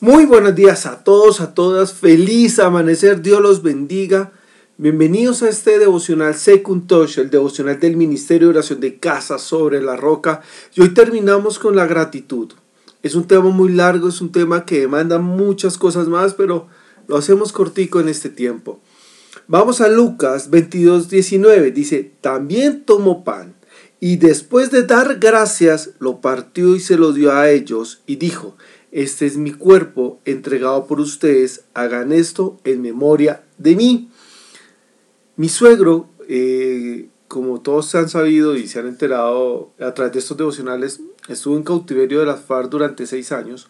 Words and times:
Muy 0.00 0.26
buenos 0.26 0.56
días 0.56 0.86
a 0.86 1.04
todos, 1.04 1.40
a 1.40 1.54
todas. 1.54 1.92
Feliz 1.92 2.58
amanecer. 2.58 3.22
Dios 3.22 3.40
los 3.40 3.62
bendiga. 3.62 4.32
Bienvenidos 4.76 5.44
a 5.44 5.48
este 5.48 5.78
devocional 5.78 6.34
Second 6.34 6.90
el 7.16 7.30
devocional 7.30 7.78
del 7.78 7.96
Ministerio 7.96 8.48
de 8.48 8.54
Oración 8.54 8.80
de 8.80 8.98
Casa 8.98 9.38
sobre 9.38 9.80
la 9.80 9.94
Roca. 9.94 10.42
Y 10.74 10.82
hoy 10.82 10.88
terminamos 10.88 11.60
con 11.60 11.76
la 11.76 11.86
gratitud. 11.86 12.52
Es 13.04 13.14
un 13.14 13.28
tema 13.28 13.50
muy 13.50 13.72
largo, 13.72 14.08
es 14.08 14.20
un 14.20 14.32
tema 14.32 14.66
que 14.66 14.80
demanda 14.80 15.18
muchas 15.18 15.78
cosas 15.78 16.08
más, 16.08 16.34
pero 16.34 16.66
lo 17.06 17.16
hacemos 17.16 17.52
cortico 17.52 18.00
en 18.00 18.08
este 18.08 18.30
tiempo. 18.30 18.80
Vamos 19.46 19.80
a 19.80 19.88
Lucas 19.88 20.50
22, 20.50 21.08
19. 21.08 21.70
Dice, 21.70 22.10
también 22.20 22.84
tomó 22.84 23.22
pan 23.22 23.54
y 24.00 24.16
después 24.16 24.70
de 24.70 24.82
dar 24.82 25.18
gracias 25.18 25.90
lo 25.98 26.20
partió 26.20 26.74
y 26.74 26.80
se 26.80 26.96
lo 26.96 27.12
dio 27.12 27.32
a 27.32 27.48
ellos 27.48 28.02
y 28.06 28.16
dijo, 28.16 28.56
este 28.94 29.26
es 29.26 29.36
mi 29.36 29.50
cuerpo 29.50 30.20
entregado 30.24 30.86
por 30.86 31.00
ustedes, 31.00 31.64
hagan 31.74 32.12
esto 32.12 32.60
en 32.62 32.80
memoria 32.80 33.42
de 33.58 33.74
mí. 33.74 34.08
Mi 35.34 35.48
suegro, 35.48 36.08
eh, 36.28 37.08
como 37.26 37.60
todos 37.60 37.86
se 37.86 37.98
han 37.98 38.08
sabido 38.08 38.54
y 38.54 38.68
se 38.68 38.78
han 38.78 38.86
enterado 38.86 39.72
a 39.80 39.92
través 39.94 40.12
de 40.12 40.20
estos 40.20 40.36
devocionales, 40.36 41.00
estuvo 41.28 41.56
en 41.56 41.64
cautiverio 41.64 42.20
de 42.20 42.26
las 42.26 42.42
FARC 42.42 42.70
durante 42.70 43.04
seis 43.06 43.32
años. 43.32 43.68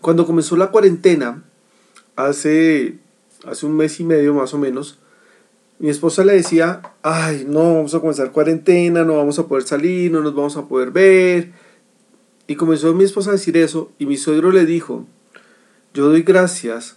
Cuando 0.00 0.24
comenzó 0.24 0.56
la 0.56 0.70
cuarentena, 0.70 1.42
hace, 2.14 2.98
hace 3.44 3.66
un 3.66 3.76
mes 3.76 3.98
y 3.98 4.04
medio 4.04 4.34
más 4.34 4.54
o 4.54 4.58
menos, 4.58 5.00
mi 5.80 5.88
esposa 5.88 6.22
le 6.22 6.34
decía, 6.34 6.80
ay, 7.02 7.44
no, 7.48 7.74
vamos 7.74 7.94
a 7.96 7.98
comenzar 7.98 8.30
cuarentena, 8.30 9.02
no 9.02 9.16
vamos 9.16 9.36
a 9.40 9.48
poder 9.48 9.64
salir, 9.64 10.12
no 10.12 10.20
nos 10.20 10.36
vamos 10.36 10.56
a 10.56 10.68
poder 10.68 10.92
ver 10.92 11.69
y 12.50 12.56
comenzó 12.56 12.92
mi 12.94 13.04
esposa 13.04 13.30
a 13.30 13.34
decir 13.34 13.56
eso 13.56 13.92
y 13.96 14.06
mi 14.06 14.16
suegro 14.16 14.50
le 14.50 14.66
dijo, 14.66 15.06
yo 15.94 16.08
doy 16.08 16.22
gracias 16.22 16.96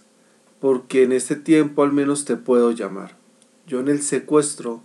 porque 0.58 1.04
en 1.04 1.12
este 1.12 1.36
tiempo 1.36 1.84
al 1.84 1.92
menos 1.92 2.24
te 2.24 2.36
puedo 2.36 2.72
llamar. 2.72 3.16
Yo 3.64 3.78
en 3.78 3.86
el 3.86 4.02
secuestro 4.02 4.82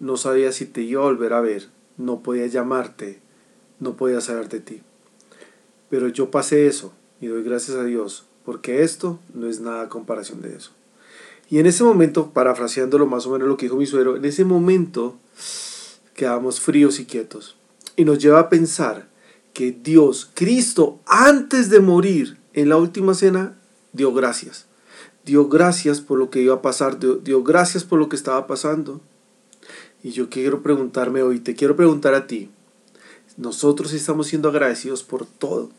no 0.00 0.16
sabía 0.16 0.50
si 0.50 0.66
te 0.66 0.80
iba 0.80 1.02
a 1.02 1.04
volver 1.04 1.34
a 1.34 1.40
ver, 1.40 1.68
no 1.98 2.18
podía 2.24 2.48
llamarte, 2.48 3.20
no 3.78 3.94
podía 3.94 4.20
saber 4.20 4.48
de 4.48 4.58
ti. 4.58 4.82
Pero 5.88 6.08
yo 6.08 6.32
pasé 6.32 6.66
eso 6.66 6.92
y 7.20 7.28
doy 7.28 7.44
gracias 7.44 7.76
a 7.76 7.84
Dios 7.84 8.26
porque 8.44 8.82
esto 8.82 9.20
no 9.34 9.46
es 9.46 9.60
nada 9.60 9.88
comparación 9.88 10.42
de 10.42 10.56
eso. 10.56 10.72
Y 11.48 11.60
en 11.60 11.66
ese 11.66 11.84
momento, 11.84 12.32
parafraseándolo 12.32 13.06
más 13.06 13.24
o 13.28 13.30
menos 13.30 13.46
lo 13.46 13.56
que 13.56 13.66
dijo 13.66 13.76
mi 13.76 13.86
suegro, 13.86 14.16
en 14.16 14.24
ese 14.24 14.44
momento 14.44 15.16
quedamos 16.14 16.58
fríos 16.58 16.98
y 16.98 17.06
quietos. 17.06 17.56
Y 17.94 18.04
nos 18.04 18.18
lleva 18.18 18.40
a 18.40 18.48
pensar 18.48 19.16
que 19.58 19.72
Dios, 19.72 20.30
Cristo, 20.34 21.00
antes 21.04 21.68
de 21.68 21.80
morir 21.80 22.38
en 22.54 22.68
la 22.68 22.76
última 22.76 23.12
cena, 23.12 23.58
dio 23.92 24.14
gracias. 24.14 24.66
Dio 25.24 25.48
gracias 25.48 26.00
por 26.00 26.16
lo 26.16 26.30
que 26.30 26.40
iba 26.40 26.54
a 26.54 26.62
pasar, 26.62 27.00
dio, 27.00 27.42
gracias 27.42 27.82
por 27.82 27.98
lo 27.98 28.08
que 28.08 28.14
estaba 28.14 28.46
pasando. 28.46 29.00
Y 30.00 30.10
yo 30.10 30.30
quiero 30.30 30.62
preguntarme 30.62 31.22
hoy, 31.22 31.40
te 31.40 31.56
quiero 31.56 31.74
preguntar 31.74 32.14
a 32.14 32.28
ti, 32.28 32.50
nosotros 33.36 33.92
estamos 33.94 34.28
siendo 34.28 34.48
agradecidos 34.48 35.02
por 35.02 35.26
todo. 35.26 35.70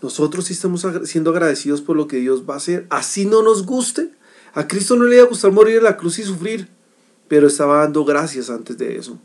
Nosotros 0.00 0.50
estamos 0.50 0.86
siendo 1.04 1.32
agradecidos 1.32 1.82
por 1.82 1.98
lo 1.98 2.08
que 2.08 2.16
Dios 2.16 2.48
va 2.48 2.54
a 2.54 2.56
hacer. 2.56 2.86
Así 2.88 3.26
no 3.26 3.42
nos 3.42 3.66
guste. 3.66 4.08
A 4.54 4.66
Cristo 4.66 4.96
no 4.96 5.04
le 5.04 5.16
iba 5.16 5.26
a 5.26 5.28
gustar 5.28 5.52
morir 5.52 5.76
en 5.76 5.84
la 5.84 5.98
cruz 5.98 6.18
y 6.18 6.22
sufrir, 6.22 6.68
pero 7.28 7.46
estaba 7.46 7.80
dando 7.80 8.06
gracias 8.06 8.48
antes 8.48 8.78
de 8.78 8.96
eso. 8.96 9.18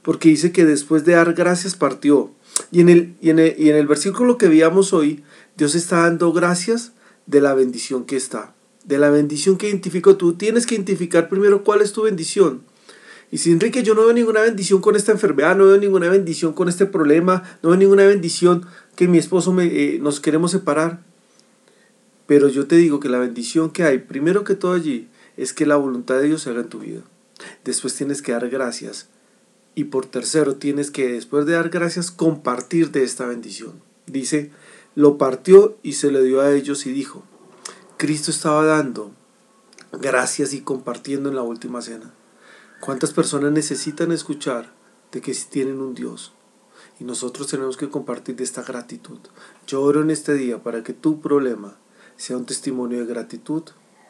Porque 0.00 0.30
dice 0.30 0.52
que 0.52 0.64
después 0.64 1.04
de 1.04 1.12
dar 1.12 1.34
gracias 1.34 1.74
partió. 1.74 2.30
Y 2.70 2.80
en 2.80 2.88
el, 2.88 3.14
y 3.20 3.30
en 3.30 3.38
el, 3.38 3.86
versículo 3.86 4.38
que 4.38 4.48
veíamos 4.48 4.92
hoy, 4.92 5.22
Dios 5.56 5.74
está 5.74 6.02
dando 6.02 6.32
gracias 6.32 6.92
de 7.26 7.40
la 7.40 7.54
bendición 7.54 8.04
que 8.04 8.16
está, 8.16 8.54
de 8.84 8.98
la 8.98 9.10
bendición 9.10 9.56
que 9.56 9.68
identifico 9.68 10.16
tú. 10.16 10.34
Tienes 10.34 10.66
que 10.66 10.74
identificar 10.74 11.28
primero 11.28 11.64
cuál 11.64 11.82
es 11.82 11.92
tu 11.92 12.02
bendición. 12.02 12.62
Y 13.30 13.38
si 13.38 13.50
Enrique, 13.50 13.82
yo 13.82 13.94
no 13.94 14.02
veo 14.02 14.12
ninguna 14.12 14.40
bendición 14.40 14.80
con 14.80 14.94
esta 14.96 15.12
enfermedad, 15.12 15.56
no 15.56 15.66
veo 15.66 15.78
ninguna 15.78 16.08
bendición 16.08 16.52
con 16.52 16.68
este 16.68 16.86
problema, 16.86 17.42
no 17.62 17.70
veo 17.70 17.78
ninguna 17.78 18.04
bendición 18.04 18.66
que 18.94 19.08
mi 19.08 19.18
esposo 19.18 19.52
me, 19.52 19.64
eh, 19.66 19.98
nos 20.00 20.20
queremos 20.20 20.52
separar. 20.52 21.02
Pero 22.26 22.48
yo 22.48 22.66
te 22.66 22.76
digo 22.76 23.00
que 23.00 23.08
la 23.08 23.18
bendición 23.18 23.70
que 23.70 23.84
hay, 23.84 23.98
primero 23.98 24.44
que 24.44 24.54
todo 24.54 24.74
allí, 24.74 25.08
es 25.36 25.52
que 25.52 25.66
la 25.66 25.76
voluntad 25.76 26.16
de 26.16 26.24
Dios 26.24 26.42
se 26.42 26.50
haga 26.50 26.60
en 26.60 26.68
tu 26.68 26.80
vida. 26.80 27.02
Después 27.64 27.94
tienes 27.94 28.22
que 28.22 28.32
dar 28.32 28.48
gracias 28.48 29.08
y 29.76 29.84
por 29.84 30.06
tercero, 30.06 30.56
tienes 30.56 30.90
que, 30.90 31.12
después 31.12 31.44
de 31.44 31.52
dar 31.52 31.68
gracias, 31.68 32.10
compartir 32.10 32.92
de 32.92 33.04
esta 33.04 33.26
bendición. 33.26 33.74
Dice, 34.06 34.50
lo 34.94 35.18
partió 35.18 35.76
y 35.82 35.92
se 35.92 36.10
le 36.10 36.22
dio 36.22 36.40
a 36.40 36.50
ellos 36.50 36.86
y 36.86 36.92
dijo, 36.92 37.22
Cristo 37.98 38.30
estaba 38.30 38.64
dando 38.64 39.12
gracias 39.92 40.54
y 40.54 40.62
compartiendo 40.62 41.28
en 41.28 41.36
la 41.36 41.42
última 41.42 41.82
cena. 41.82 42.14
¿Cuántas 42.80 43.12
personas 43.12 43.52
necesitan 43.52 44.12
escuchar 44.12 44.72
de 45.12 45.20
que 45.20 45.34
tienen 45.34 45.82
un 45.82 45.94
Dios? 45.94 46.32
Y 46.98 47.04
nosotros 47.04 47.46
tenemos 47.46 47.76
que 47.76 47.90
compartir 47.90 48.34
de 48.36 48.44
esta 48.44 48.62
gratitud. 48.62 49.18
Yo 49.66 49.82
oro 49.82 50.00
en 50.00 50.10
este 50.10 50.32
día 50.32 50.62
para 50.62 50.82
que 50.82 50.94
tu 50.94 51.20
problema 51.20 51.76
sea 52.16 52.38
un 52.38 52.46
testimonio 52.46 53.00
de 53.00 53.06
gratitud 53.06 53.64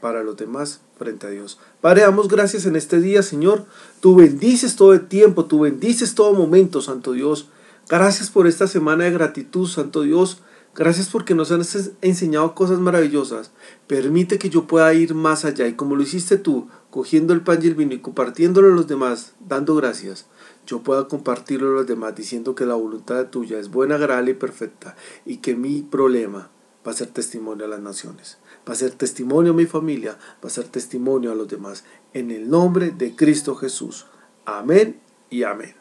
para 0.07 0.23
los 0.23 0.37
demás 0.37 0.83
frente 0.97 1.27
a 1.27 1.31
Dios. 1.31 1.59
Padre, 1.81 2.03
damos 2.03 2.29
gracias 2.29 2.65
en 2.65 2.77
este 2.77 3.01
día, 3.01 3.25
Señor. 3.25 3.65
Tú 3.99 4.15
bendices 4.15 4.77
todo 4.77 4.93
el 4.93 5.09
tiempo, 5.09 5.47
tú 5.47 5.59
bendices 5.59 6.15
todo 6.15 6.33
momento, 6.33 6.81
Santo 6.81 7.11
Dios. 7.11 7.49
Gracias 7.89 8.31
por 8.31 8.47
esta 8.47 8.69
semana 8.69 9.03
de 9.03 9.11
gratitud, 9.11 9.67
Santo 9.67 10.03
Dios. 10.03 10.43
Gracias 10.77 11.09
porque 11.09 11.35
nos 11.35 11.51
has 11.51 11.91
enseñado 12.03 12.55
cosas 12.55 12.79
maravillosas. 12.79 13.51
Permite 13.89 14.39
que 14.39 14.49
yo 14.49 14.69
pueda 14.69 14.95
ir 14.95 15.13
más 15.17 15.45
allá 15.45 15.67
y 15.67 15.73
como 15.73 15.97
lo 15.97 16.05
hiciste 16.05 16.37
tú, 16.37 16.69
cogiendo 16.91 17.35
el 17.35 17.41
pan 17.41 17.59
y 17.61 17.67
el 17.67 17.75
vino 17.75 17.93
y 17.93 17.99
compartiéndolo 17.99 18.69
a 18.69 18.77
los 18.77 18.87
demás, 18.87 19.33
dando 19.41 19.75
gracias, 19.75 20.27
yo 20.69 20.85
pueda 20.85 21.09
compartirlo 21.09 21.71
a 21.71 21.81
los 21.81 21.87
demás 21.89 22.15
diciendo 22.15 22.55
que 22.55 22.65
la 22.65 22.77
voluntad 22.77 23.27
tuya 23.27 23.59
es 23.59 23.73
buena, 23.73 23.97
agradable 23.97 24.31
y 24.31 24.35
perfecta 24.35 24.95
y 25.25 25.39
que 25.39 25.57
mi 25.57 25.83
problema 25.83 26.51
va 26.87 26.93
a 26.93 26.95
ser 26.95 27.09
testimonio 27.09 27.65
a 27.65 27.69
las 27.69 27.81
naciones, 27.81 28.39
va 28.69 28.73
a 28.73 28.77
ser 28.77 28.93
testimonio 28.93 29.53
a 29.53 29.57
mi 29.57 29.67
familia, 29.67 30.19
va 30.43 30.49
a 30.49 30.51
ser 30.51 30.69
testimonio 30.69 31.33
a 31.33 31.35
los 31.35 31.49
demás. 31.49 31.85
En 32.13 32.31
el 32.31 32.49
nombre 32.49 32.91
de 32.91 33.17
Cristo 33.17 33.57
Jesús. 33.57 34.07
Amén 34.45 35.01
y 35.29 35.43
amén. 35.43 35.75